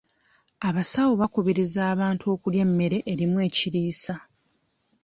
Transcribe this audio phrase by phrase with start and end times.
[0.67, 4.15] Abasawo bakubiriza abantu okulya emmere erimu ekiriisa.